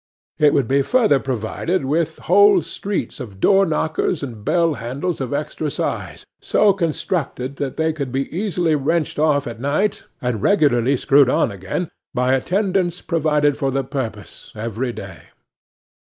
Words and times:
It 0.39 0.51
would 0.55 0.67
be 0.67 0.81
further 0.81 1.19
provided 1.19 1.85
with 1.85 2.17
whole 2.25 2.63
streets 2.63 3.19
of 3.19 3.39
door 3.39 3.67
knockers 3.67 4.23
and 4.23 4.43
bell 4.43 4.73
handles 4.73 5.21
of 5.21 5.31
extra 5.31 5.69
size, 5.69 6.25
so 6.41 6.73
constructed 6.73 7.57
that 7.57 7.77
they 7.77 7.93
could 7.93 8.11
be 8.11 8.25
easily 8.35 8.73
wrenched 8.73 9.19
off 9.19 9.45
at 9.45 9.59
night, 9.61 10.05
and 10.19 10.41
regularly 10.41 10.97
screwed 10.97 11.29
on 11.29 11.51
again, 11.51 11.91
by 12.15 12.33
attendants 12.33 12.99
provided 12.99 13.57
for 13.57 13.69
the 13.69 13.83
purpose, 13.83 14.51
every 14.55 14.91
day. 14.91 15.21